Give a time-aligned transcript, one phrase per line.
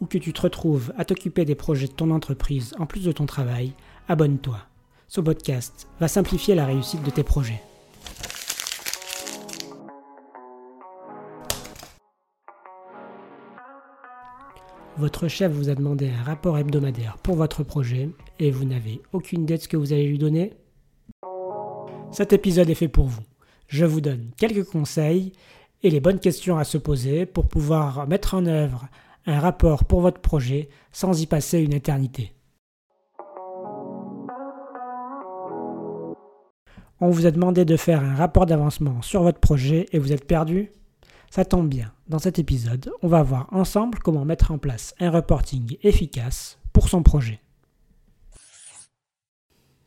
[0.00, 3.12] ou que tu te retrouves à t'occuper des projets de ton entreprise en plus de
[3.12, 3.72] ton travail,
[4.08, 4.58] abonne-toi.
[5.08, 7.62] Ce podcast va simplifier la réussite de tes projets.
[14.98, 19.42] Votre chef vous a demandé un rapport hebdomadaire pour votre projet et vous n'avez aucune
[19.42, 20.54] idée de ce que vous allez lui donner?
[22.10, 23.22] Cet épisode est fait pour vous.
[23.68, 25.32] Je vous donne quelques conseils
[25.84, 28.88] et les bonnes questions à se poser pour pouvoir mettre en œuvre
[29.28, 32.34] un rapport pour votre projet sans y passer une éternité.
[37.00, 40.26] On vous a demandé de faire un rapport d'avancement sur votre projet et vous êtes
[40.26, 40.72] perdu?
[41.30, 45.10] Ça tombe bien, dans cet épisode, on va voir ensemble comment mettre en place un
[45.10, 47.40] reporting efficace pour son projet.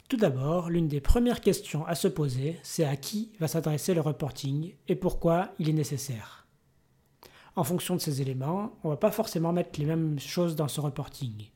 [0.07, 4.01] Tout d'abord, l'une des premières questions à se poser, c'est à qui va s'adresser le
[4.01, 6.40] reporting et pourquoi il est nécessaire?
[7.55, 10.67] En fonction de ces éléments, on ne va pas forcément mettre les mêmes choses dans
[10.67, 11.49] ce reporting.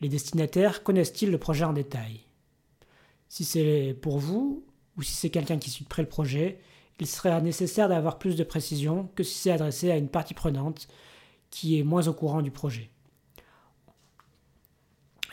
[0.00, 2.20] Les destinataires connaissent-ils le projet en détail?
[3.28, 4.64] Si c'est pour vous,
[4.96, 6.58] ou si c'est quelqu'un qui suit de près le projet,
[7.00, 10.88] il sera nécessaire d'avoir plus de précision que si c'est adressé à une partie prenante
[11.50, 12.90] qui est moins au courant du projet.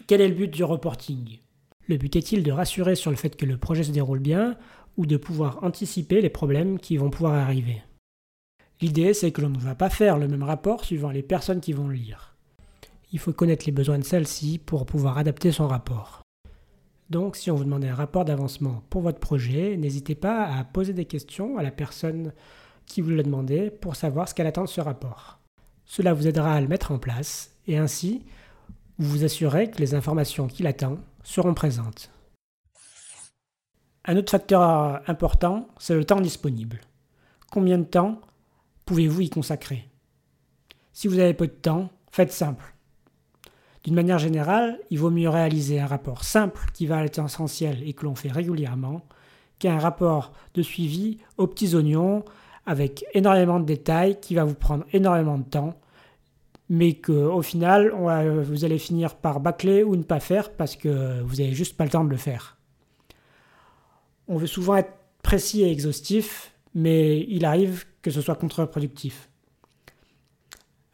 [0.08, 1.40] Quel est le but du reporting?
[1.88, 4.58] Le but est-il de rassurer sur le fait que le projet se déroule bien
[4.98, 7.82] ou de pouvoir anticiper les problèmes qui vont pouvoir arriver?
[8.82, 11.72] L'idée, c'est que l'on ne va pas faire le même rapport suivant les personnes qui
[11.72, 12.36] vont le lire.
[13.12, 16.22] Il faut connaître les besoins de celles-ci pour pouvoir adapter son rapport.
[17.12, 20.94] Donc, si on vous demande un rapport d'avancement pour votre projet, n'hésitez pas à poser
[20.94, 22.34] des questions à la personne
[22.86, 25.40] qui vous l'a demandé pour savoir ce qu'elle attend de ce rapport.
[25.86, 28.24] Cela vous aidera à le mettre en place et ainsi
[28.98, 32.12] vous vous assurez que les informations qu'il attend seront présentes.
[34.06, 36.80] Un autre facteur important, c'est le temps disponible.
[37.52, 38.22] Combien de temps
[38.92, 39.88] pouvez-vous y consacrer?
[40.92, 42.76] Si vous avez peu de temps, faites simple.
[43.86, 47.94] D'une manière générale, il vaut mieux réaliser un rapport simple qui va être essentiel et
[47.94, 49.02] que l'on fait régulièrement
[49.60, 52.26] qu'un rapport de suivi aux petits oignons
[52.66, 55.80] avec énormément de détails qui va vous prendre énormément de temps
[56.68, 57.92] mais qu'au final,
[58.44, 61.86] vous allez finir par bâcler ou ne pas faire parce que vous n'avez juste pas
[61.86, 62.58] le temps de le faire.
[64.28, 64.92] On veut souvent être
[65.24, 69.30] précis et exhaustif, mais il arrive que ce soit contre-productif.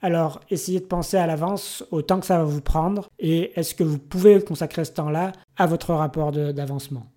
[0.02, 3.74] Alors, essayez de penser à l'avance au temps que ça va vous prendre et est-ce
[3.74, 7.08] que vous pouvez consacrer ce temps-là à votre rapport d'avancement.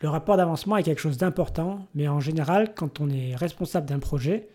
[0.00, 3.98] Le rapport d'avancement est quelque chose d'important, mais en général, quand on est responsable d'un
[3.98, 4.48] projet,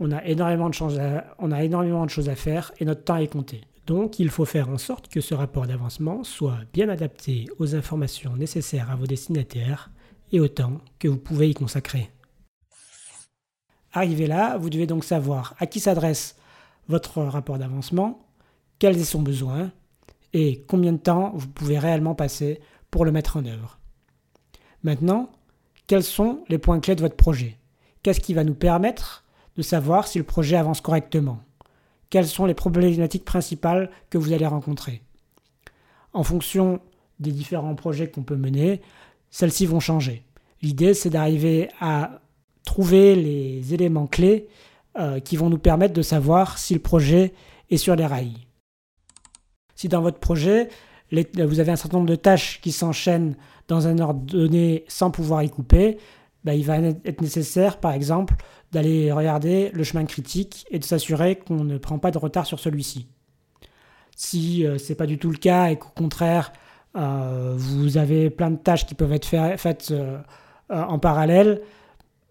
[0.00, 1.00] on a, énormément de choses
[1.38, 3.60] on a énormément de choses à faire et notre temps est compté.
[3.86, 8.34] Donc, il faut faire en sorte que ce rapport d'avancement soit bien adapté aux informations
[8.34, 9.90] nécessaires à vos destinataires
[10.32, 12.10] et au temps que vous pouvez y consacrer.
[13.96, 16.36] Arrivé là, vous devez donc savoir à qui s'adresse
[16.86, 18.26] votre rapport d'avancement,
[18.78, 19.72] quels sont son besoin
[20.34, 23.78] et combien de temps vous pouvez réellement passer pour le mettre en œuvre.
[24.82, 25.30] Maintenant,
[25.86, 27.56] quels sont les points clés de votre projet?
[28.02, 29.24] Qu'est-ce qui va nous permettre
[29.56, 31.40] de savoir si le projet avance correctement?
[32.10, 35.00] Quelles sont les problématiques principales que vous allez rencontrer?
[36.12, 36.80] En fonction
[37.18, 38.82] des différents projets qu'on peut mener,
[39.30, 40.22] celles-ci vont changer.
[40.60, 42.20] L'idée, c'est d'arriver à
[42.66, 44.48] trouver les éléments clés
[44.98, 47.32] euh, qui vont nous permettre de savoir si le projet
[47.70, 48.36] est sur les rails.
[49.74, 50.68] Si dans votre projet,
[51.10, 53.36] vous avez un certain nombre de tâches qui s'enchaînent
[53.68, 55.98] dans un ordre donné sans pouvoir y couper,
[56.44, 58.34] bah, il va être nécessaire, par exemple,
[58.72, 62.58] d'aller regarder le chemin critique et de s'assurer qu'on ne prend pas de retard sur
[62.58, 63.06] celui-ci.
[64.16, 66.52] Si euh, ce n'est pas du tout le cas et qu'au contraire,
[66.96, 69.26] euh, vous avez plein de tâches qui peuvent être
[69.56, 69.94] faites
[70.68, 71.60] en parallèle,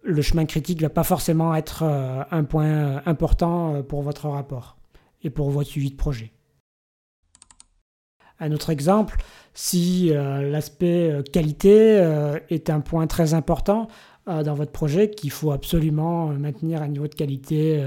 [0.06, 4.02] le chemin critique ne va pas forcément être euh, un point euh, important euh, pour
[4.02, 4.76] votre rapport
[5.22, 6.32] et pour votre suivi de projet.
[8.38, 9.16] Un autre exemple,
[9.54, 12.06] si l'aspect qualité
[12.50, 13.88] est un point très important
[14.26, 17.82] dans votre projet, qu'il faut absolument maintenir un niveau de qualité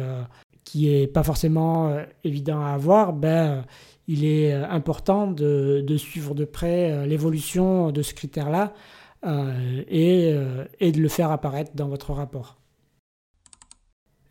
[0.63, 3.63] qui n'est pas forcément évident à avoir, ben,
[4.07, 8.74] il est important de suivre de près l'évolution de ce critère-là
[9.24, 12.57] et, euh, et, de le faire apparaître dans votre rapport.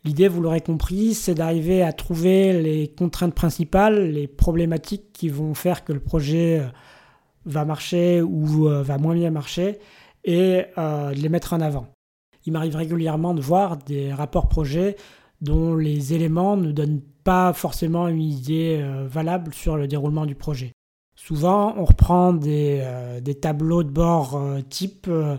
[0.03, 5.53] L'idée, vous l'aurez compris, c'est d'arriver à trouver les contraintes principales, les problématiques qui vont
[5.53, 6.61] faire que le projet
[7.45, 9.77] va marcher ou va moins bien marcher
[10.23, 11.87] et de les mettre en avant.
[12.45, 14.95] Il m'arrive régulièrement de voir des rapports projets
[15.41, 20.71] dont les éléments ne donnent pas forcément une idée valable sur le déroulement du projet.
[21.21, 25.35] Souvent, on reprend des, euh, tableaux de bord euh, type euh,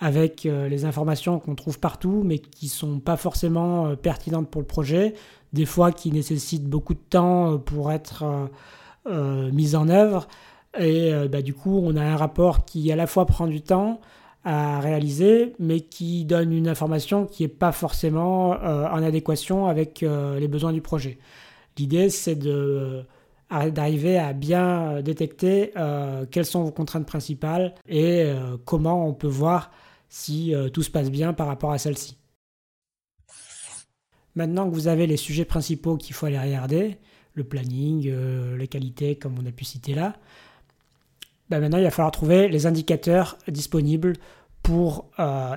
[0.00, 4.66] avec les informations qu'on trouve partout, mais qui ne sont pas forcément pertinentes pour le
[4.66, 5.14] projet,
[5.52, 8.48] des fois qui nécessitent beaucoup de temps pour être
[9.04, 10.28] mises en œuvre.
[10.78, 14.00] Et bah, du coup, on a un rapport qui à la fois prend du temps
[14.44, 20.46] à réaliser, mais qui donne une information qui n'est pas forcément en adéquation avec les
[20.46, 21.18] besoins du projet.
[21.76, 23.04] L'idée, c'est de
[23.50, 29.14] d'arriver à bien euh, détecter euh, quelles sont vos contraintes principales et euh, comment on
[29.14, 29.70] peut voir
[30.10, 32.16] si tout se passe bien par rapport à celle-ci.
[34.36, 36.96] Maintenant que vous avez les sujets principaux qu'il faut aller regarder,
[37.34, 38.10] le planning,
[38.56, 40.16] les qualités comme on a pu citer là,
[41.50, 44.14] ben maintenant il va falloir trouver les indicateurs disponibles
[44.62, 45.10] pour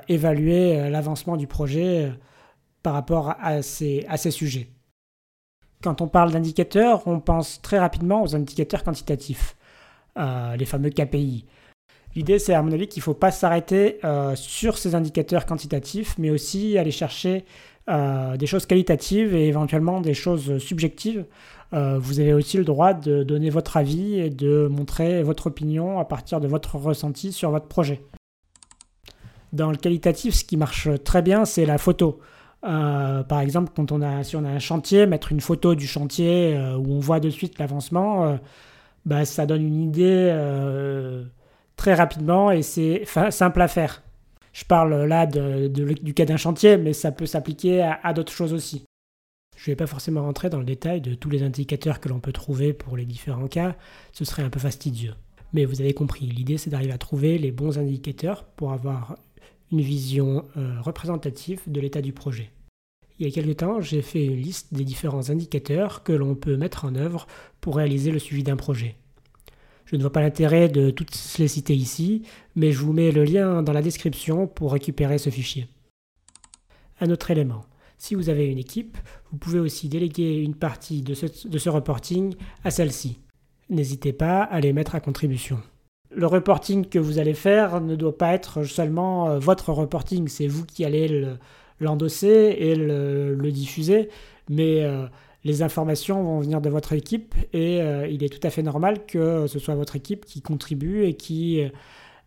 [0.10, 2.12] évaluer l'avancement du projet
[2.84, 4.68] par rapport à ces sujets.
[5.82, 9.56] Quand on parle d'indicateurs, on pense très rapidement aux indicateurs quantitatifs,
[10.18, 11.46] euh, les fameux KPI.
[12.16, 16.16] L'idée, c'est à mon avis qu'il ne faut pas s'arrêter euh, sur ces indicateurs quantitatifs,
[16.20, 17.46] mais aussi aller chercher
[17.90, 21.26] euh, des choses qualitatives et éventuellement des choses subjectives.
[21.72, 26.06] vous avez aussi le droit de donner votre avis et de montrer votre opinion à
[26.06, 28.02] partir de votre ressenti sur votre projet.
[29.54, 32.20] Dans le qualitatif, ce qui marche très bien, c'est la photo.
[32.64, 35.88] Euh, par exemple, quand on a, si on a un chantier, mettre une photo du
[35.88, 38.38] chantier euh, où on voit de suite l'avancement, euh,
[39.06, 40.32] bah, ça donne une idée
[41.76, 44.04] très rapidement et c'est simple à faire.
[44.54, 48.84] Je parle là du cas d'un chantier, mais ça peut s'appliquer à, d'autres choses aussi.
[49.58, 52.20] Je ne vais pas forcément rentrer dans le détail de tous les indicateurs que l'on
[52.20, 53.76] peut trouver pour les différents cas,
[54.12, 55.14] ce serait un peu fastidieux.
[55.54, 59.16] Mais vous avez compris, l'idée c'est d'arriver à trouver les bons indicateurs pour avoir
[59.72, 62.52] une vision euh, représentative de l'état du projet.
[63.20, 66.58] Il y a quelque temps, j'ai fait une liste des différents indicateurs que l'on peut
[66.58, 67.28] mettre en œuvre
[67.60, 68.96] pour réaliser le suivi d'un projet.
[69.86, 72.24] Je ne vois pas l'intérêt de toutes les citer ici,
[72.56, 75.68] mais je vous mets le lien dans la description pour récupérer ce fichier.
[77.00, 77.66] Un autre élément,
[77.98, 78.98] si vous avez une équipe,
[79.32, 83.20] vous pouvez aussi déléguer une partie de ce reporting à celle-ci.
[83.70, 85.62] N'hésitez pas à les mettre à contribution
[86.14, 90.48] le reporting que vous allez faire ne doit pas être seulement euh, votre reporting, c'est
[90.48, 91.26] vous qui allez
[91.80, 94.10] l'endosser et le, diffuser,
[94.50, 95.06] mais euh,
[95.44, 99.06] les informations vont venir de votre équipe et euh, il est tout à fait normal
[99.06, 101.62] que ce soit votre équipe qui contribue et qui,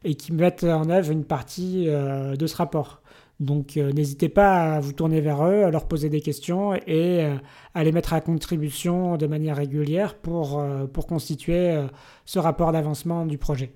[0.05, 3.01] et qui mette en œuvre une partie de ce rapport.
[3.41, 7.29] Donc n'hésitez pas à vous tourner vers eux, à leur poser des questions et
[7.75, 11.85] à les mettre à contribution de manière régulière pour, pour constituer
[12.25, 13.75] ce rapport d'avancement du projet.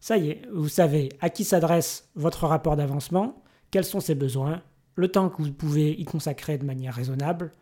[0.00, 4.62] Ça y est, vous savez à qui s'adresse votre rapport d'avancement, quels sont ses besoins,
[4.94, 7.52] le temps que vous pouvez y consacrer de manière raisonnable,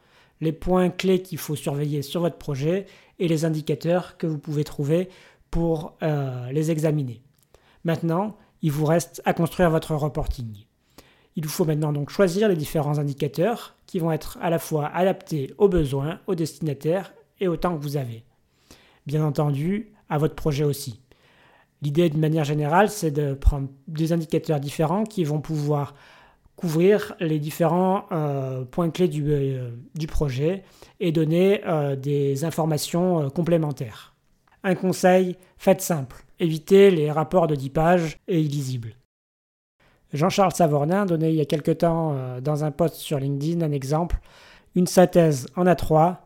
[0.41, 2.87] les points clés qu'il faut surveiller sur votre projet
[3.19, 5.09] et les indicateurs que vous pouvez trouver
[5.51, 7.23] pour euh, les examiner.
[7.85, 10.65] Maintenant, il vous reste à construire votre reporting.
[11.37, 14.89] Il vous faut maintenant donc choisir les différents indicateurs qui vont être à la fois
[14.89, 18.25] adaptés aux besoins, aux destinataires et au temps que vous avez.
[19.07, 21.01] Bien entendu, à votre projet aussi.
[21.81, 25.95] L'idée, de manière générale, c'est de prendre des indicateurs différents qui vont pouvoir
[26.57, 29.71] couvrir les différents euh, points clés du, euh,
[30.09, 30.65] projet
[30.99, 34.17] et donner euh, des informations complémentaires.
[34.65, 36.26] Un conseil, faites simple.
[36.39, 38.95] Évitez les rapports de 10 pages et illisibles.
[40.13, 44.21] Jean-Charles Savornin donnait il y a quelque temps dans un post sur LinkedIn un exemple,
[44.75, 46.17] une synthèse en A3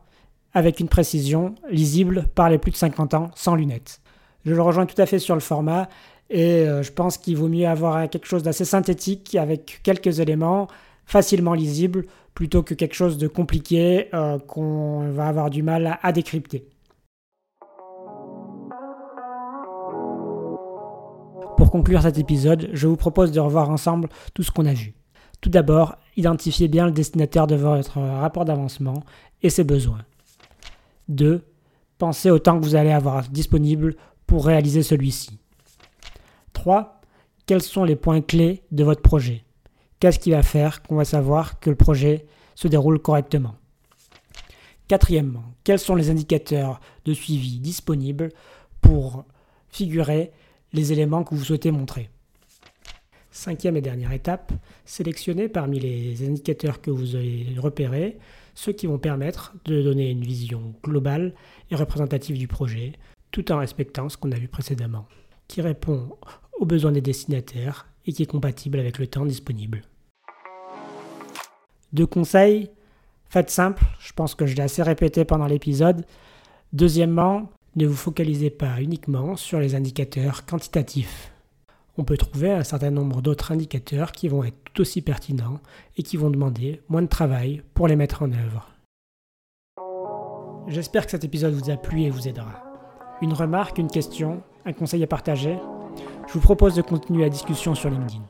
[0.52, 4.00] avec une précision lisible par les plus de 50 ans sans lunettes.
[4.44, 5.88] Je le rejoins tout à fait sur le format
[6.28, 10.68] et euh, je pense qu'il vaut mieux avoir quelque chose d'assez synthétique avec quelques éléments
[11.04, 16.12] facilement lisibles plutôt que quelque chose de compliqué euh, qu'on va avoir du mal à
[16.12, 16.64] décrypter.
[21.70, 24.92] Pour conclure cet épisode, je vous propose de revoir ensemble tout ce qu'on a vu.
[25.40, 29.04] Tout d'abord, identifiez bien le destinataire de votre rapport d'avancement
[29.44, 30.04] et ses besoins.
[31.10, 31.44] 2.
[31.96, 33.94] Pensez au temps que vous allez avoir disponible
[34.26, 35.38] pour réaliser celui-ci.
[36.54, 37.00] 3.
[37.46, 39.44] Quels sont les points clés de votre projet?
[40.00, 43.54] Qu'est-ce qui va faire qu'on va savoir que le projet se déroule correctement?
[44.88, 48.30] Quatrièmement, quels sont les indicateurs de suivi disponibles
[48.80, 49.24] pour
[49.68, 50.32] figurer
[50.72, 52.10] les éléments que vous souhaitez montrer
[53.32, 54.52] Cinquième et dernière étape,
[54.84, 58.18] sélectionnez parmi les indicateurs que vous avez repérés
[58.54, 61.32] ceux qui vont permettre de donner une vision globale
[61.70, 62.92] et représentative du projet,
[63.30, 65.06] tout en respectant ce qu'on a vu précédemment,
[65.48, 66.16] qui répond
[66.58, 69.82] aux besoins des destinataires et qui est compatible avec le temps disponible.
[71.92, 72.70] Deux conseils,
[73.28, 76.04] faites simple, je pense que je l'ai assez répété pendant l'épisode.
[76.72, 81.32] Deuxièmement, ne vous focalisez pas uniquement sur les indicateurs quantitatifs
[82.00, 85.60] on peut trouver un certain nombre d'autres indicateurs qui vont être tout aussi pertinents
[85.98, 88.70] et qui vont demander moins de travail pour les mettre en œuvre.
[90.66, 92.64] J'espère que cet épisode vous a plu et vous aidera.
[93.20, 95.58] Une remarque, une question, un conseil à partager?
[96.26, 98.22] Je vous propose de continuer la discussion sur LinkedIn.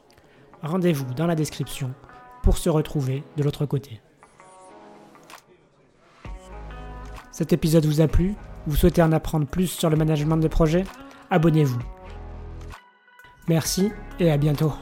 [0.62, 1.92] Rendez-vous dans la description
[2.42, 4.00] pour se retrouver de l'autre côté.
[7.30, 8.35] Cet épisode vous a plu?
[8.67, 10.85] Vous souhaitez en apprendre plus sur le management de projet
[11.31, 11.81] Abonnez-vous
[13.49, 14.73] Merci et à bientôt.